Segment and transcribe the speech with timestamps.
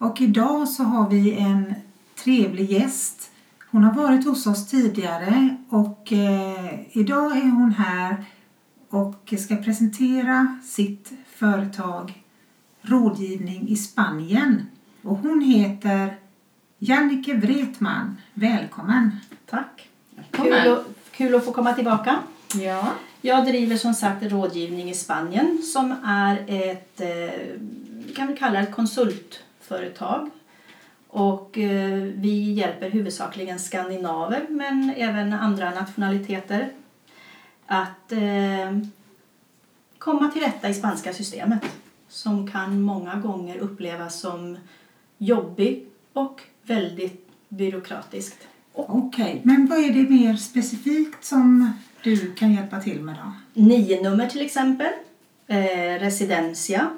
[0.00, 1.74] Och idag så har vi en
[2.24, 3.30] trevlig gäst.
[3.70, 8.24] Hon har varit hos oss tidigare och eh, idag är hon här
[8.88, 12.22] och ska presentera sitt företag
[12.82, 14.66] Rådgivning i Spanien.
[15.02, 16.16] Och hon heter
[16.78, 18.16] Jannike Wretman.
[18.34, 19.10] Välkommen!
[19.50, 19.88] Tack.
[20.16, 20.62] Välkommen.
[20.62, 22.18] Kul, att- kul att få komma tillbaka.
[22.54, 22.92] Ja.
[23.20, 27.08] Jag driver som sagt rådgivning i Spanien som är ett, eh,
[28.06, 28.74] vi kan väl kalla det ett
[29.70, 30.30] konsultföretag.
[31.08, 36.72] Och eh, vi hjälper huvudsakligen skandinaver men även andra nationaliteter
[37.66, 38.78] att eh,
[39.98, 41.64] komma till rätta i spanska systemet
[42.08, 44.58] som kan många gånger upplevas som
[45.18, 48.48] jobbig och väldigt byråkratiskt.
[48.72, 51.72] Okej, men vad är det mer specifikt som
[52.02, 53.60] du kan hjälpa till med då?
[53.62, 54.92] Nio-nummer till exempel,
[55.46, 56.90] eh, residencia,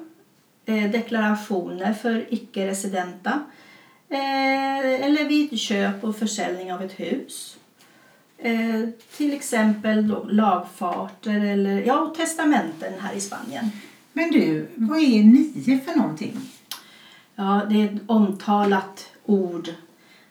[0.65, 3.41] deklarationer för icke-residenta
[4.09, 7.57] eh, eller vid köp och försäljning av ett hus.
[8.39, 13.71] Eh, till exempel då lagfarter eller ja, testamenten här i Spanien.
[14.13, 16.41] Men du, vad är nio för någonting?
[17.35, 19.69] Ja, det är ett omtalat ord.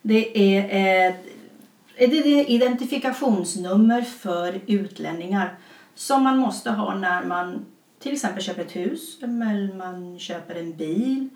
[0.02, 1.26] Det är ett,
[1.96, 2.14] ett
[2.50, 5.58] identifikationsnummer för utlänningar
[5.96, 7.66] som man måste ha när man
[8.02, 11.30] till exempel köper ett hus eller man köper en bil.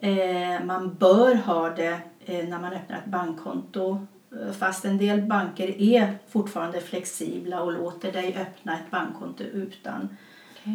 [0.00, 5.22] Eh, man bör ha det eh, när man öppnar ett bankkonto eh, fast en del
[5.22, 10.16] banker är fortfarande flexibla och låter dig öppna ett bankkonto utan.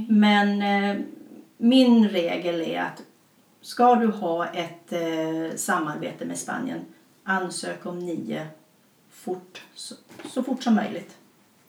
[0.10, 1.04] Men eh,
[1.58, 3.04] min regel är att
[3.62, 4.94] ska du ha ett
[5.60, 6.80] samarbete med Spanien,
[7.24, 8.48] ansök om nio
[9.10, 11.18] fort, så, så fort som möjligt.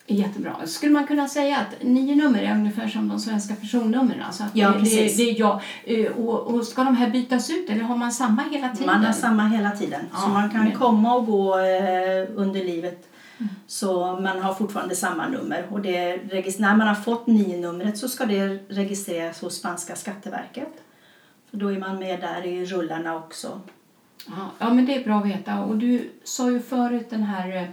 [0.07, 0.67] Jättebra.
[0.67, 4.23] Skulle man kunna säga att nio nummer är ungefär som de svenska personnumren?
[4.23, 5.17] Alltså att Ja, det, precis.
[5.17, 5.61] Det, det är jag.
[5.85, 8.87] Eh, Och, och ska de här bytas ut eller har man samma hela tiden?
[8.87, 10.01] Man har samma hela tiden.
[10.13, 13.09] så Ja, man kan men- komma och gå eh, under livet.
[13.67, 15.67] Så man har fortfarande samma nummer.
[15.71, 16.17] Och det
[16.59, 20.83] när man har fått nio numret så ska det registreras hos spanska skatteverket.
[21.51, 23.61] För då är man med där i rullarna också.
[24.27, 25.61] Ja, ja, men det är bra att veta.
[25.65, 27.69] Och du sa ju förut den här eh,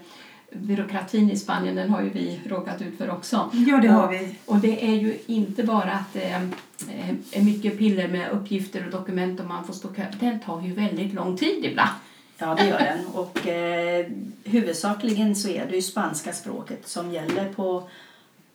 [0.54, 3.50] byråkratin i Spanien, den har ju vi råkat ut för också.
[3.54, 4.36] Ja, det har vi.
[4.46, 8.92] Och det är ju inte bara att det eh, är mycket piller med uppgifter och
[8.92, 10.06] dokument och man får stå kö.
[10.20, 11.96] Den tar ju väldigt lång tid ibland.
[12.38, 13.08] Ja, det gör den.
[13.08, 14.06] Och eh,
[14.44, 17.90] huvudsakligen så är det ju spanska språket som gäller på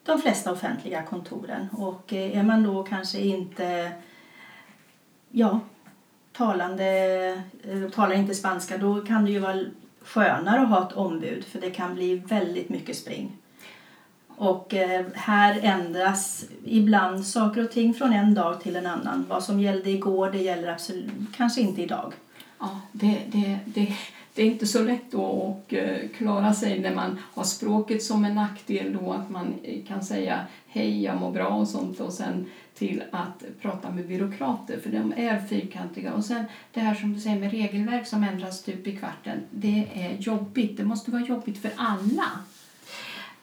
[0.03, 1.69] de flesta offentliga kontoren.
[1.73, 3.93] Och eh, är man då kanske inte
[5.31, 5.61] ja,
[6.33, 6.85] talande,
[7.63, 9.65] eh, talar inte spanska, då kan det ju vara
[10.07, 13.33] skönare att ha ett ombud för det kan bli väldigt mycket spring.
[14.29, 19.27] Och eh, här ändras ibland saker och ting från en dag till en annan.
[19.29, 22.13] Vad som gällde igår, det gäller absolut kanske inte idag.
[22.59, 23.97] Ja, det, det, det,
[24.37, 28.25] det är inte så lätt då att eh, klara sig när man har språket som
[28.25, 32.13] en nackdel då att man eh, kan säga hej, jag mår bra och sånt och
[32.13, 36.13] sen till att prata med byråkrater för de är fyrkantiga.
[36.13, 39.89] Och sen det här som du säger med regelverk som ändras stup i kvarten det
[39.95, 42.31] är jobbigt, det måste vara jobbigt för alla.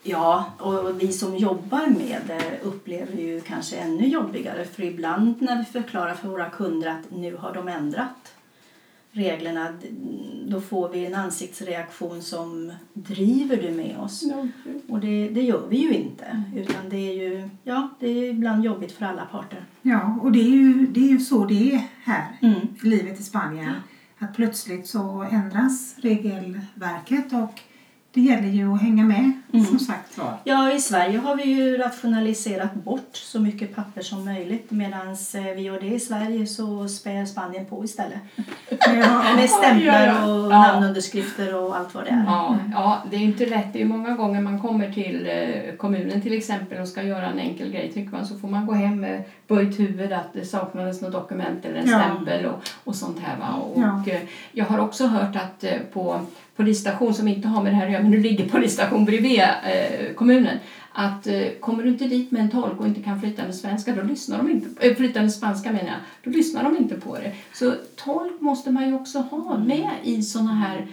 [0.02, 5.58] Ja, och vi som jobbar med det upplever ju kanske ännu jobbigare för ibland när
[5.58, 8.34] vi förklarar för våra kunder att nu har de ändrat
[9.14, 9.68] reglerna
[10.48, 14.24] då får vi en ansiktsreaktion som driver du med oss?
[14.88, 18.64] Och det, det gör vi ju inte utan det är ju ja, det är ibland
[18.64, 19.64] jobbigt för alla parter.
[19.82, 22.60] Ja, och det är ju, det är ju så det är här Mm.
[22.82, 23.72] i livet i Spanien.
[24.18, 27.60] Att plötsligt så ändras regelverket och
[28.14, 29.66] det gäller ju att hänga med Mm.
[29.66, 30.34] som sagt var.
[30.44, 35.16] Ja, i Sverige har vi ju rationaliserat bort så mycket papper som möjligt medan
[35.56, 38.18] vi gör det i Sverige så spär Spanien på istället.
[38.86, 40.58] Ja, Med stämplar och Ja.
[40.72, 42.24] namnunderskrifter och allt vad det är.
[42.26, 43.72] Ja, ja, det är inte lätt.
[43.72, 47.38] Det är många gånger man kommer till eh, kommunen till exempel och ska göra en
[47.38, 51.02] enkel grej tycker man så får man gå hem med böjt huvud att det saknades
[51.02, 52.00] något dokument eller en Ja.
[52.00, 53.36] stämpel och, och sånt här.
[53.38, 53.52] Va?
[53.54, 54.12] Och, Ja.
[54.12, 54.20] eh,
[54.52, 56.20] jag har också hört att eh, på
[56.56, 60.14] polisstation som inte har med det här att göra men nu ligger polisstation bredvid eh,
[60.14, 60.58] kommunen
[60.96, 64.02] att eh, kommer du inte dit med en tolk och inte kan flytande svenska då
[64.02, 67.32] lyssnar de inte, äh, flytande spanska menar jag, då lyssnar de inte på det.
[67.52, 70.86] Så tolk måste man ju också ha med i såna här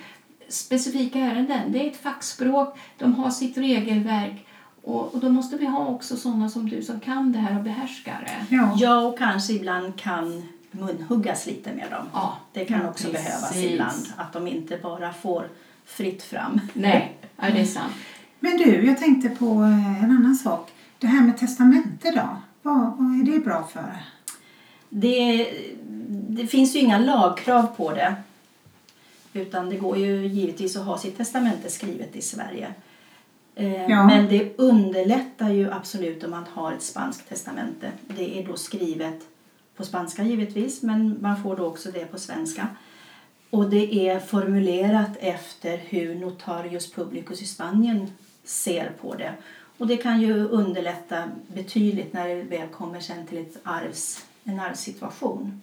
[0.50, 1.72] specifika ärenden.
[1.72, 4.46] Det är ett fackspråk, de har sitt regelverk
[4.84, 7.64] och, och då måste vi ha också sådana som du som kan det här och
[7.64, 8.56] behärskar det.
[8.56, 8.76] ja.
[8.78, 12.06] Ja, och kanske ibland kan munhuggas lite med dem.
[12.14, 13.26] Ja, Det kan också precis.
[13.26, 15.48] behövas ibland, att de inte bara får
[15.86, 16.62] fritt fram.
[16.74, 17.94] nej, ja, det är sant.
[18.40, 20.72] Men du, jag tänkte på eh, en annan sak.
[21.00, 22.38] Det här med testamente då.
[22.62, 23.96] Vad, vad är det bra för?
[24.90, 25.48] det,
[26.30, 28.16] det finns ju inga lagkrav på det.
[29.34, 32.74] Utan det går ju givetvis att ha sitt testamente skrivet i Sverige.
[33.56, 34.04] Eh, Ja.
[34.08, 37.92] Men det underlättar ju absolut om man har ett spanskt testamente.
[38.08, 39.20] Det är då skrivet
[39.76, 42.68] på spanska givetvis, men man får då också det på svenska.
[43.50, 48.12] Och det är formulerat efter hur Notarius Publicus i Spanien
[48.44, 49.34] ser på det.
[49.78, 54.60] Och det kan ju underlätta betydligt när det väl kommer sen till ett arvs, en
[54.60, 55.62] arvssituation.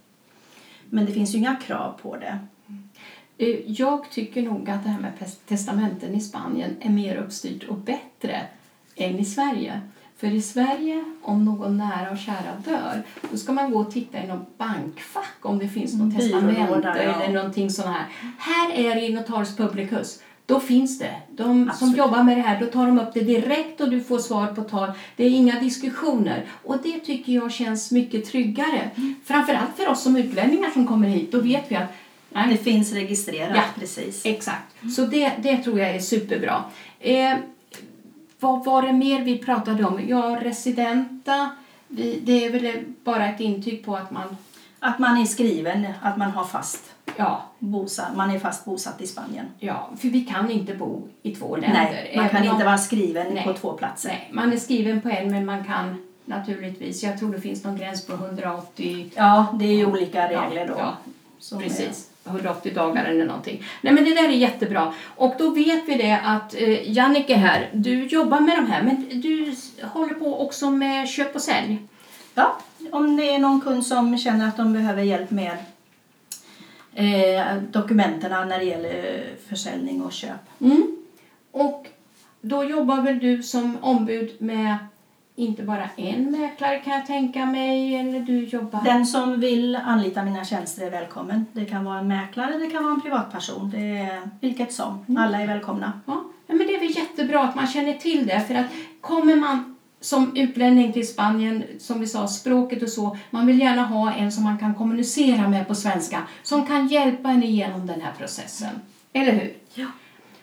[0.90, 2.38] Men det finns ju inga krav på det.
[3.38, 5.12] Eh, jag tycker nog att det här med
[5.46, 8.46] testamenten i Spanien är mer uppstyrt och bättre
[8.96, 9.80] än i Sverige.
[10.20, 14.22] För i Sverige, om någon nära och kära dör, då ska man gå och titta
[14.22, 17.22] i något bankfack om det finns något Byrålåda, testamente ja.
[17.22, 18.06] eller någonting sånt här.
[18.38, 20.22] Här är det i Notarius Publicus.
[20.46, 21.14] Då finns det.
[21.30, 21.96] De som Absolut.
[21.96, 24.62] jobbar med det här, då tar de upp det direkt och du får svar på
[24.62, 24.92] tal.
[25.16, 26.44] Det är inga diskussioner.
[26.64, 28.90] Och det tycker jag känns mycket tryggare.
[29.24, 31.32] Framförallt för oss som utlänningar som kommer hit.
[31.32, 31.92] Då vet vi att
[32.30, 33.62] nej, Det finns registrerat Ja.
[33.80, 34.26] precis.
[34.26, 34.94] Exakt.
[34.96, 36.64] Så det, det tror jag är superbra.
[37.00, 37.34] Eh,
[38.40, 40.00] vad var det mer vi pratade om?
[40.08, 41.50] Ja, residenta.
[41.88, 44.36] Vi, det är väl bara ett intyg på att man,
[44.78, 46.82] Att man är skriven, att man har fast
[47.16, 49.46] ja, bosatt, man är fast bosatt i Spanien.
[49.58, 51.72] ja, för vi kan inte bo i två länder.
[51.82, 53.44] Nej, man kan om- inte vara skriven Nej.
[53.44, 54.08] på två platser.
[54.08, 57.76] Nej, man är skriven på en men man kan naturligtvis, jag tror det finns någon
[57.76, 60.74] gräns på 180 Ja, det är ju olika regler då.
[60.78, 60.96] Ja,
[61.58, 62.10] Precis.
[62.28, 63.64] 180 dagar eller någonting.
[63.80, 64.94] Nej men det där är jättebra.
[65.16, 69.20] Och då vet vi det att eh, Jannike här, du jobbar med de här men
[69.20, 71.78] du håller på också med köp och sälj.
[72.34, 72.58] Ja,
[72.90, 75.56] om det är någon kund som känner att de behöver hjälp med
[76.94, 80.60] eh, dokumenten när det gäller försäljning och köp.
[80.60, 80.96] Mm.
[81.50, 81.86] Och
[82.40, 84.76] då jobbar väl du som ombud med
[85.38, 88.84] inte bara en mäklare kan jag tänka mig eller du jobbar...
[88.84, 91.46] Den som vill anlita mina tjänster är välkommen.
[91.52, 93.70] Det kan vara en mäklare, det kan vara en privatperson.
[93.70, 95.16] Det är vilket som.
[95.18, 96.00] Alla är välkomna.
[96.06, 98.40] Ja, ja, men det är väl jättebra att man känner till det.
[98.40, 98.66] För att
[99.00, 103.82] kommer man som utlänning till Spanien, som vi sa, språket och så, man vill gärna
[103.82, 108.00] ha en som man kan kommunicera med på svenska, som kan hjälpa en igenom den
[108.00, 108.80] här processen.
[109.12, 109.56] Eller hur?
[109.74, 109.86] Ja.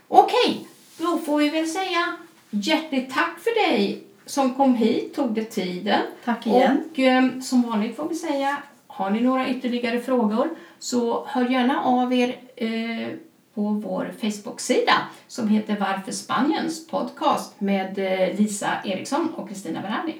[0.08, 0.68] Okej,
[0.98, 2.18] då får vi väl säga
[2.50, 6.02] hjärtligt tack för dig som kom hit, tog dig tiden.
[6.26, 6.84] Tack igen.
[6.92, 8.58] Och eh, som vanligt får vi säga,
[8.88, 10.50] har ni några ytterligare frågor
[10.80, 13.08] så hör gärna av er eh,
[13.54, 14.94] på vår Facebook-sida
[15.28, 20.16] som heter Varför Spaniens podcast med eh, Lisa Eriksson och Kristina Berardi.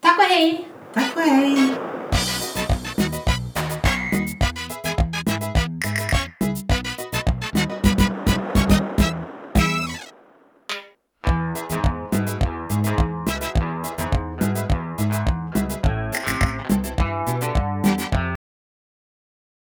[0.00, 0.68] Tack och hej!
[0.94, 2.03] Tack och hej!